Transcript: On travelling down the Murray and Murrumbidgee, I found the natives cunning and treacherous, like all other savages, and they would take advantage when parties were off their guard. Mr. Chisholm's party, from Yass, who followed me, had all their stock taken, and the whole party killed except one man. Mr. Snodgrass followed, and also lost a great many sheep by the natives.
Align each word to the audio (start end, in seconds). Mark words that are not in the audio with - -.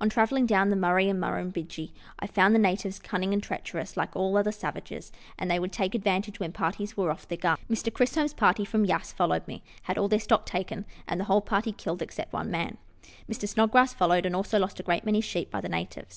On 0.00 0.08
travelling 0.08 0.46
down 0.46 0.70
the 0.70 0.74
Murray 0.74 1.06
and 1.06 1.20
Murrumbidgee, 1.22 1.90
I 2.18 2.26
found 2.26 2.54
the 2.54 2.58
natives 2.58 2.98
cunning 2.98 3.34
and 3.34 3.42
treacherous, 3.42 3.94
like 3.94 4.16
all 4.16 4.38
other 4.38 4.50
savages, 4.50 5.12
and 5.38 5.50
they 5.50 5.58
would 5.58 5.70
take 5.70 5.94
advantage 5.94 6.40
when 6.40 6.50
parties 6.50 6.96
were 6.96 7.10
off 7.10 7.28
their 7.28 7.36
guard. 7.36 7.58
Mr. 7.68 7.94
Chisholm's 7.94 8.32
party, 8.32 8.64
from 8.64 8.86
Yass, 8.86 9.12
who 9.12 9.16
followed 9.16 9.46
me, 9.46 9.62
had 9.82 9.98
all 9.98 10.08
their 10.08 10.18
stock 10.18 10.46
taken, 10.46 10.86
and 11.06 11.20
the 11.20 11.24
whole 11.24 11.42
party 11.42 11.72
killed 11.72 12.00
except 12.00 12.32
one 12.32 12.50
man. 12.50 12.78
Mr. 13.30 13.46
Snodgrass 13.46 13.92
followed, 13.92 14.24
and 14.24 14.34
also 14.34 14.58
lost 14.58 14.80
a 14.80 14.82
great 14.82 15.04
many 15.04 15.20
sheep 15.20 15.50
by 15.50 15.60
the 15.60 15.68
natives. 15.68 16.14